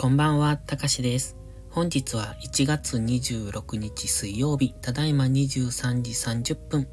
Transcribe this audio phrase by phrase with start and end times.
[0.00, 1.36] こんばんは、たかしです。
[1.68, 6.88] 本日は1月26日水曜日、ただいま23時30分。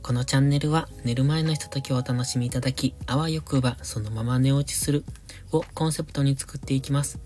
[0.00, 5.04] このチャンネルは寝る前のひとときをお楽しみいただき、あわよくばそのまま寝落ちする
[5.52, 7.20] をコンセプトに作っていきます。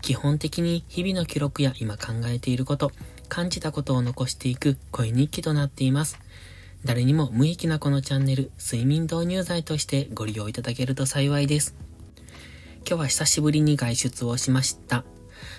[0.00, 2.92] 基本的に日々の記録や今考えていること、
[3.28, 6.18] 感じたことを残していく声日記となっています。
[6.86, 11.85] 誰にも無益なこのチャンネル、睡眠導入剤としてご利用いただけると幸いです。
[12.88, 15.02] 今日は久しぶりに外出をしました。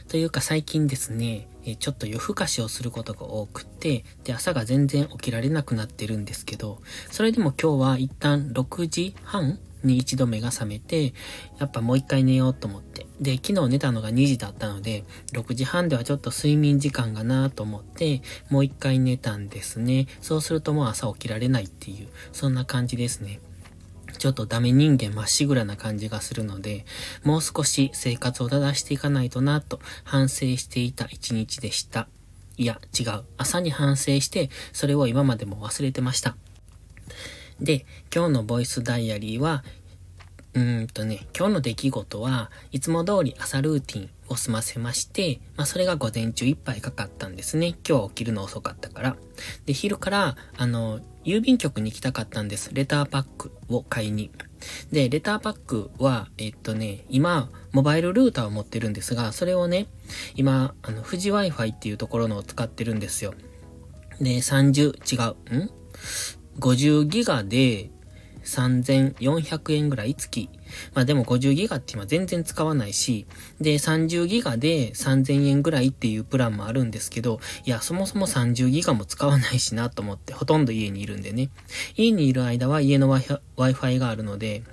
[0.08, 6.82] というか最近ですね、ちょっと夜更かしをすることが多くて、で、朝が全然起きられなくなってるんですけど、
[7.12, 11.14] それでも今日は一旦6時半に一度目が覚めて、
[11.60, 13.06] やっぱもう一回寝ようと思って。
[13.20, 15.04] で、昨日寝たのが2時だったので、
[15.34, 20.08] 6時半ではちょっと睡眠時間がなと思って、もう一回寝たんですね。
[20.22, 23.42] そうするともう朝起きられないっていう、そんな感じですね。
[24.18, 26.86] ちょっとダメ人間まっしぐらな感じがするので、
[27.24, 32.08] もう少し生活を正していかないとなと反省していた一日でした。
[32.58, 33.24] いや、違う。
[33.38, 36.36] 朝に反省して、それを今までも忘れてました。
[37.62, 39.64] で、今日のボイスダイアリーは、
[40.54, 47.76] うーんとね、今日の出来事はいつも通り朝ルーティンを済ませまして、まあそれが午前中いっぱいかかったんですね。
[47.88, 49.18] 今日起きるの遅かったから。
[49.66, 52.74] で、昼から、あの、郵便局に行きたかったんです。
[52.74, 54.32] レターパックを買いに。
[54.94, 59.88] で、レターパックは、えっとね、今、モバイルルーターを持ってるんですが、それをね、
[60.36, 63.34] 今、あの、富士 Wi-Fi っていうところのを使ってるんですよ。
[64.22, 65.70] で、30、違う、ん
[66.60, 67.92] ?50 ギガで、
[68.48, 70.50] 3400円ぐらい月。
[70.94, 73.26] まあでも50ギガって今全然使わないし、
[73.62, 81.50] で30ギガで3000円ぐらいっていうプランもあるんですけど、いや、そもそも30ギガも使わないしなと思って、ほとんど家にいるんでね。
[81.96, 83.16] 家にいる間は家の
[83.58, 84.64] Wi-Fi があるので、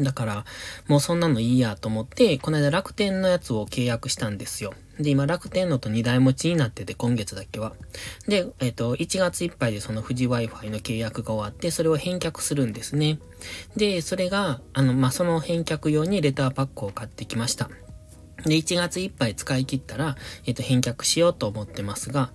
[0.00, 0.44] だから、
[0.86, 4.74] もうそんなのいいやと思って、この間楽天のやつを契約したんですよ。
[5.00, 7.72] で、今楽天のと2台持ちになってて、今月だけは。
[8.26, 13.18] で、えっ、と、1月いっぱいでその富士 Wi-Fi の契約が終わって、それを返却するんですね。
[13.76, 17.70] で、それが、あの、まあ、その返却用にレターパックを買ってきました。
[18.44, 22.32] で、1月いっぱい使い切ったら、えっ、と、返却しようと思ってますが、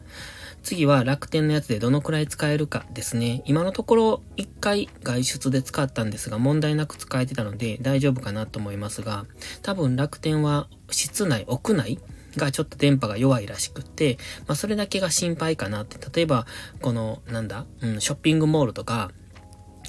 [0.64, 3.44] 次は楽天のやつでどのくらい使えるかですね。
[3.46, 9.26] 今のところ1回外出で使ったんですが問題なく使えてたので大丈夫かなと思いますが、
[9.62, 12.00] 多分楽天は室内、屋内
[12.38, 15.98] がちょっと電波が弱いらしくって、まあそれだけが心配かなって。
[16.14, 16.48] 例えば、
[16.82, 19.12] この、なんだ、うん、ショッピングモールとか、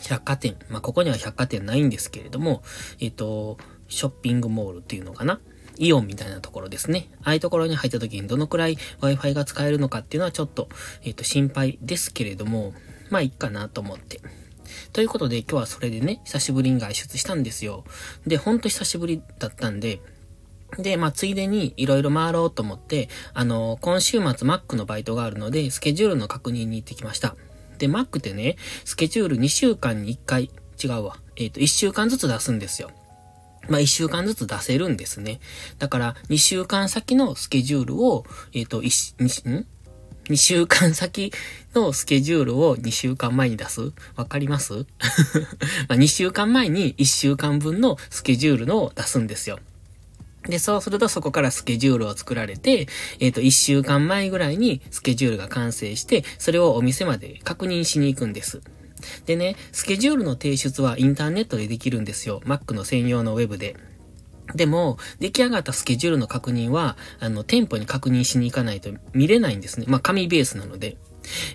[0.08, 0.56] 百貨店。
[0.68, 2.62] まあここには百貨店ないんですけれども、
[3.00, 3.58] えっ、と、
[3.88, 5.40] ショッピングモールっていうのかな
[5.76, 7.08] イオンみたいなところですね。
[7.22, 10.68] ああいうところに入った時にどのくらい Wi-Fi が使えるのかっていうのはちょっと、
[11.02, 12.74] えっ、ー、と、心配ですけれども、
[13.10, 14.20] まあ、いいかなと思って。
[14.92, 17.84] ということで、今日はそれでね、久しぶりに外出したんですよ。
[18.26, 20.00] で、ほんと久しぶりだったんで、
[20.78, 27.36] で、まあ、ついでにいろいろ回ろうと思って、あの、今週末 Mac のバイトがあるので、スケジュールの確認に行ってきました。
[27.78, 30.50] で、Mac ってね、スケジュール2週間に1回、
[30.82, 31.16] 違うわ。
[31.36, 32.90] えっ、ー、と、1週間ずつ出すんですよ。
[33.68, 35.40] まあ、一週間ずつ出せるんですね。
[35.78, 39.66] だから、二週間先のスケジュールを、えっ、ー、と、一、ん？
[40.30, 41.32] 二週間先
[41.74, 43.92] のスケジュールを二週間前に出す？
[44.16, 44.86] わかります？
[45.88, 49.58] ま、2週間前に一週間分のスケジュールのを出すんですよ。
[50.48, 52.86] で、そうするとそこからスケジュールを作られて、
[53.18, 58.62] えっ、ー、と、一週間前ぐらいにスケジュールが完成して、それをお店まで確認しに行くんです。
[59.26, 62.40] でね、スケジュールの提出はインターネットでできるんですよ。
[62.44, 63.76] Mac の専用のウェブで。
[64.54, 69.86] でも、出来上がったスケジュールの確認は、あの、店舗に確認しに行かないと見れないんですね。
[69.88, 70.96] まあ、紙ベースなので。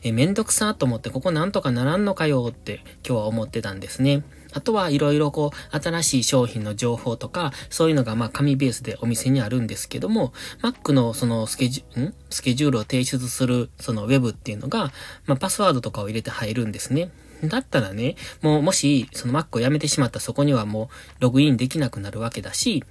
[0.01, 4.23] え、めんどくさと思って、ここなんとかならんのかよって今日は思ってたんですね。
[4.51, 10.33] あとはいろいろこう、新しい商品の情報とか、そういうのがまあ紙ベースでお店にあるんですけども、
[10.63, 12.15] Mac のそのスケジュ、ん？
[12.31, 14.91] スケジュールを提出するそのウェブっていうのが、
[15.27, 17.11] まあパスワードとかを入れて入るんですね。
[17.44, 20.89] だったらね、もうもし、その Mac をやめてしまったそこにはも
[21.19, 22.83] うログインできなくなるわけだし、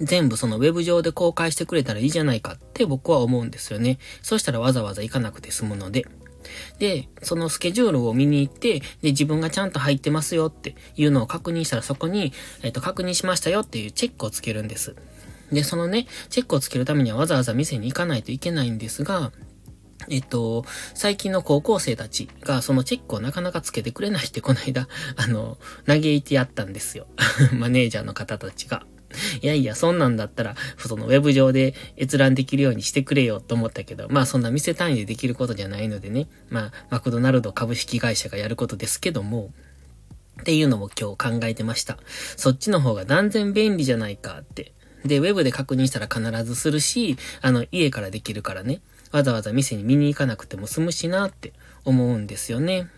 [0.00, 3.98] 全部そのウェブ上で公開してくれたらいいじゃないかって僕は思うんですよね。
[4.22, 6.06] そしたらわざわざ行かなくて済むので。
[6.78, 12.32] で、そのスケジュールを見に行って、で、自分がちゃんと入ってますよっていうのを確認したらそこに、
[12.62, 14.94] えっ、と、確認しましたよっていうチェックをつけるんです。
[15.52, 19.32] で、そのね、チェックをつけるためにはわざわざ店に行かないといけないんですが、
[20.10, 20.64] えっと、
[20.94, 27.06] 最近の高校生たちがそのチェックをなかなかつけてくれないってこの間、 あの、嘆いてやったんですよ。
[27.52, 28.86] マネージャーの方たちが。
[29.40, 39.52] いやいや、そんなんだったら、そのウェブ上で閲覧できるようにしてくれよと思ったけど、まあそんな店単位でできることじゃないのでね、まあマクドナルド株式会社がやることですけども、
[40.40, 41.98] っていうのも今日考えてました。
[42.36, 44.72] そっちの方が断然便利じゃないかって
[45.06, 48.80] で、ウェブで確認したら必ずするし、あの、家からできるからね、
[49.12, 51.52] わざわざ店に見に行かなくても済むしなって
[51.84, 52.88] 思うんですよね。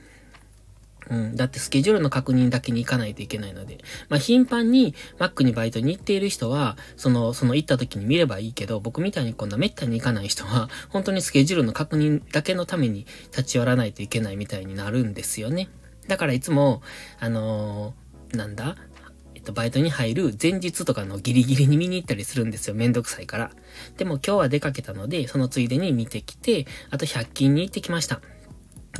[1.10, 1.36] うん。
[1.36, 3.78] だってスケジュールの確認だけに行かないといけないので。
[4.08, 15.68] まあ、頻繁に Mac にバイトに行っている人は、その、その行った時に見ればいいけど、僕みたいにこんな滅多に行かない人は、 本当にスケジュールの確認だけのために立ち寄らないといけないみたいになるんですよね。
[16.08, 16.82] だからいつも、
[17.20, 18.76] あのー、なんだ？
[19.48, 22.74] と、バイトに入る前日とかのギリギリに見に行ったりするんですよ。
[22.74, 23.50] めんどくさいから。
[23.96, 28.20] でも今日は出かけたので、そのついでに見てきて、あと100均に行ってきました。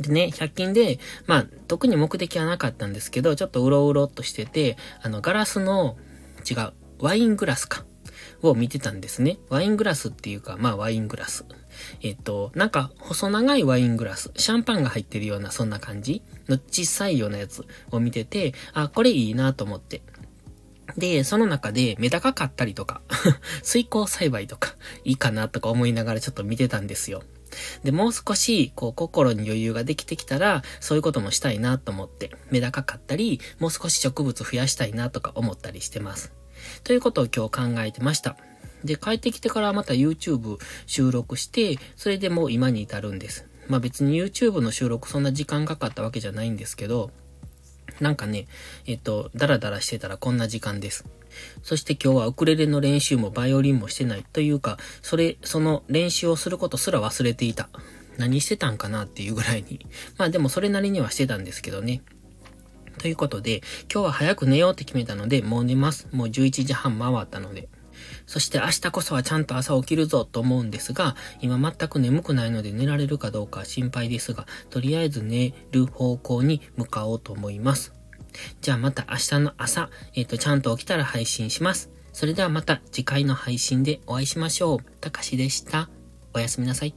[0.01, 5.97] でね、100均で、まあ、特に目的はなかったんですけど、ちょっとうろうろっとしてて、あの、ガラスの、
[6.49, 7.85] 違う、ワイングラスか。
[8.41, 9.37] を見てたんですね。
[9.49, 11.45] ワイングラスっていうか、まあワイングラス。
[12.01, 20.01] えっと、なんか細長いワイングラス、シャンパンが入ってるようなそんな感じの小さいようなやつを見てて、あ、これいいなと思って。
[20.97, 23.01] で、その中でメダカ買ったりとか
[23.63, 27.23] 水耕栽培とかいいかなとか思いながらちょっと見てたんですよ。
[27.83, 36.31] で、もう少し、こう、心に余裕ができてきたら、そういうこともしたいなと思って、メダカ買ったり、もう少し植物増やしたいなとか思ったりしてます。
[36.83, 38.37] ということを今日考えてました。
[38.83, 43.45] で、帰ってきてからまた YouTube 収録して、それでもう今に至るんです。
[43.67, 47.11] まあ別に YouTube の収録そんな時間かかったわけじゃないんですけど、
[47.99, 48.47] なんかね、
[48.85, 51.05] えっと、ダラダラしてたらこんな時間です。
[51.63, 57.69] そして今日はウクレレの練習もバイオリンもしてないというか、それ、その練習をすることすら忘れていた。
[58.17, 59.85] 何してたんかなっていうぐらいに。
[60.17, 62.01] まあでもそれなりにはしてたんですけどね。
[62.97, 66.07] ということで、今日は早く寝ようって決めたので、もう寝ます。
[66.11, 67.69] もう11時半回ったので。
[68.25, 77.93] そして明日こそはちゃんと朝起きるぞと思うんですが、今全く眠くないので寝られるかどうか心配ですが、とりあえず寝る方向に向かおうと思います。
[78.61, 81.89] じゃあまた明日の朝、えっ、ー、と、ちゃんと起きたら配信します。
[82.13, 84.79] それではまた次回の配信でお会いしましょう。
[84.99, 85.89] たかしでした。
[86.33, 86.93] おやすみなさい。